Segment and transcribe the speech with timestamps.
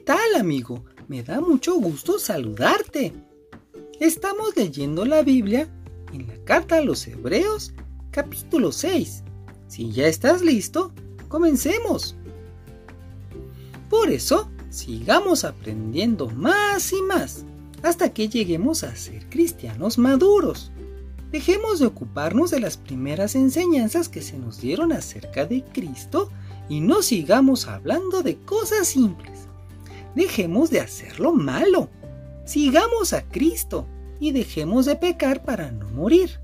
[0.00, 0.84] tal, amigo?
[1.08, 3.12] Me da mucho gusto saludarte.
[4.00, 5.68] Estamos leyendo la Biblia
[6.12, 7.72] en la carta a los Hebreos,
[8.10, 9.22] capítulo 6.
[9.68, 10.92] Si ya estás listo,
[11.28, 12.16] comencemos.
[13.88, 17.44] Por eso, sigamos aprendiendo más y más
[17.82, 20.70] hasta que lleguemos a ser cristianos maduros.
[21.30, 26.30] Dejemos de ocuparnos de las primeras enseñanzas que se nos dieron acerca de Cristo
[26.68, 29.49] y no sigamos hablando de cosas simples.
[30.14, 31.88] Dejemos de hacer lo malo.
[32.44, 33.86] Sigamos a Cristo
[34.18, 36.40] y dejemos de pecar para no morir.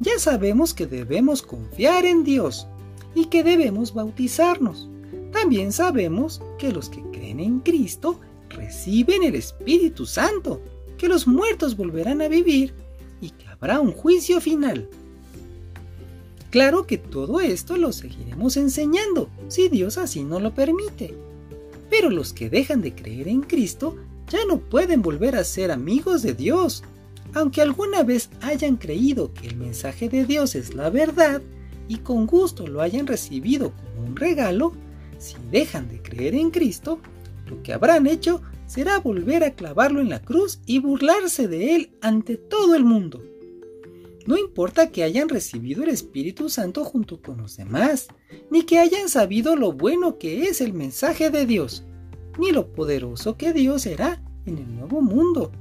[0.00, 2.66] Ya sabemos que debemos confiar en Dios
[3.14, 4.88] y que debemos bautizarnos.
[5.32, 10.60] También sabemos que los que creen en Cristo reciben el Espíritu Santo,
[10.96, 12.74] que los muertos volverán a vivir
[13.20, 14.88] y que habrá un juicio final.
[16.50, 21.14] Claro que todo esto lo seguiremos enseñando, si Dios así no lo permite.
[21.98, 23.96] Pero los que dejan de creer en Cristo
[24.30, 26.84] ya no pueden volver a ser amigos de Dios.
[27.34, 31.42] Aunque alguna vez hayan creído que el mensaje de Dios es la verdad
[31.88, 34.74] y con gusto lo hayan recibido como un regalo,
[35.18, 37.00] si dejan de creer en Cristo,
[37.48, 41.90] lo que habrán hecho será volver a clavarlo en la cruz y burlarse de él
[42.00, 43.24] ante todo el mundo.
[44.24, 48.06] No importa que hayan recibido el Espíritu Santo junto con los demás,
[48.52, 51.82] ni que hayan sabido lo bueno que es el mensaje de Dios,
[52.38, 55.52] ni lo poderoso que Dios será en el nuevo mundo.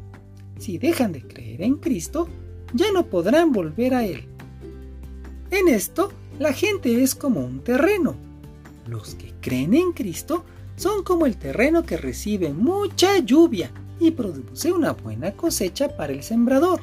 [0.59, 2.27] Si dejan de creer en Cristo,
[2.73, 4.25] ya no podrán volver a Él.
[5.51, 8.15] En esto, la gente es como un terreno.
[8.87, 14.71] Los que creen en Cristo son como el terreno que recibe mucha lluvia y produce
[14.71, 16.81] una buena cosecha para el sembrador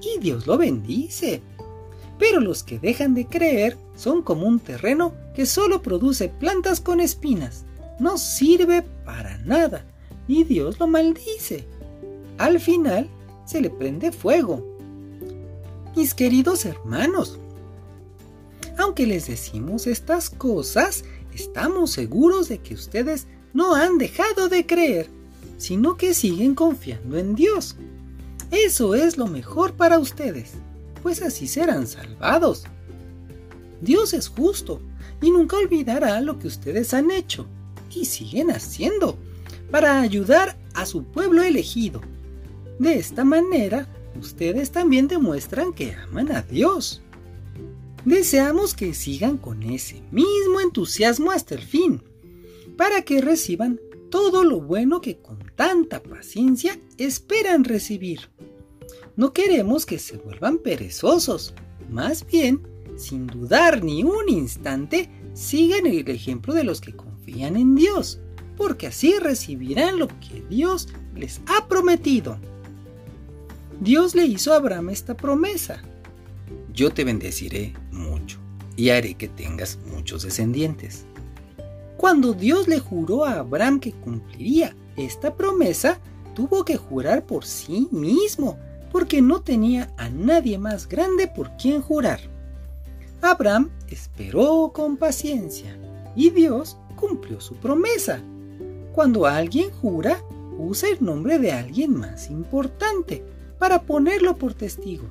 [0.00, 1.42] y Dios lo bendice.
[2.18, 7.00] Pero los que dejan de creer son como un terreno que solo produce plantas con
[7.00, 7.64] espinas.
[7.98, 9.84] No sirve para nada
[10.28, 11.66] y Dios lo maldice.
[12.36, 13.08] Al final
[13.44, 14.64] se le prende fuego.
[15.96, 17.40] Mis queridos hermanos,
[18.76, 21.02] aunque les decimos estas cosas,
[21.34, 25.08] estamos seguros de que ustedes no han dejado de creer,
[25.56, 27.74] sino que siguen confiando en Dios.
[28.52, 30.52] Eso es lo mejor para ustedes,
[31.02, 32.64] pues así serán salvados.
[33.80, 34.80] Dios es justo
[35.20, 37.48] y nunca olvidará lo que ustedes han hecho
[37.94, 39.18] y siguen haciendo
[39.70, 42.00] para ayudar a su pueblo elegido.
[42.78, 43.88] De esta manera,
[44.18, 47.02] ustedes también demuestran que aman a Dios.
[48.04, 52.02] Deseamos que sigan con ese mismo entusiasmo hasta el fin,
[52.76, 58.30] para que reciban todo lo bueno que con tanta paciencia esperan recibir.
[59.16, 61.54] No queremos que se vuelvan perezosos,
[61.90, 62.62] más bien,
[62.96, 68.18] sin dudar ni un instante, sigan el ejemplo de los que confían en Dios,
[68.56, 72.38] porque así recibirán lo que Dios les ha prometido.
[73.80, 75.80] Dios le hizo a Abraham esta promesa.
[76.74, 78.38] Yo te bendeciré mucho
[78.74, 81.04] y haré que tengas muchos descendientes.
[81.96, 86.00] Cuando Dios le juró a Abraham que cumpliría esta promesa,
[86.34, 88.58] tuvo que jurar por sí mismo,
[88.90, 92.37] porque no tenía a nadie más grande por quien jurar.
[93.30, 95.76] Abraham esperó con paciencia
[96.16, 98.22] y Dios cumplió su promesa.
[98.94, 100.22] Cuando alguien jura,
[100.58, 103.22] usa el nombre de alguien más importante
[103.58, 105.04] para ponerlo por testigo.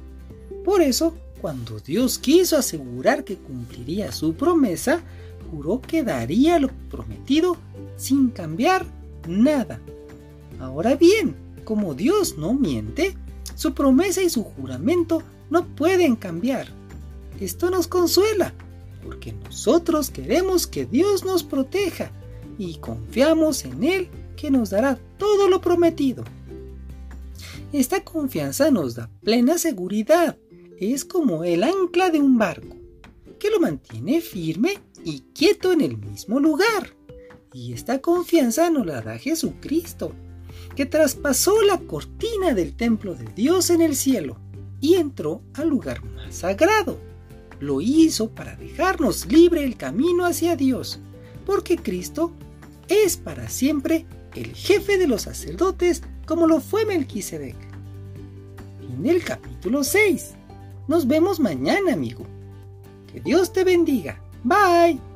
[0.66, 5.02] Por eso, cuando Dios quiso asegurar que cumpliría su promesa,
[5.52, 7.56] juró que daría lo prometido
[7.98, 8.86] sin cambiar
[9.28, 9.80] nada.
[10.60, 13.16] Ahora bien, como Dios no miente,
[13.54, 16.68] su promesa y su juramento no pueden cambiar.
[17.40, 18.54] Esto nos consuela,
[19.04, 22.12] porque nosotros queremos que Dios nos proteja
[22.58, 26.24] y confiamos en Él que nos dará todo lo prometido.
[27.74, 30.38] Esta confianza nos da plena seguridad.
[30.80, 32.76] Es como el ancla de un barco,
[33.40, 36.96] que lo mantiene firme y quieto en el mismo lugar.
[37.54, 40.14] Y esta confianza nos la da Jesucristo,
[40.76, 44.38] que traspasó la cortina del templo de Dios en el cielo
[44.80, 47.00] y entró al lugar más sagrado.
[47.60, 51.00] Lo hizo para dejarnos libre el camino hacia Dios,
[51.46, 52.32] porque Cristo
[52.88, 54.06] es para siempre
[54.36, 57.56] el jefe de los sacerdotes como lo fue Melquisedec.
[58.80, 60.36] Fin del capítulo 6.
[60.88, 62.26] Nos vemos mañana, amigo.
[63.12, 64.22] Que Dios te bendiga.
[64.44, 65.07] Bye.